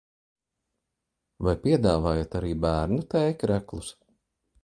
Vai 1.47 1.53
piedāvājat 1.65 2.39
arī 2.41 2.55
bērnu 2.65 3.07
t-kreklus? 3.13 3.93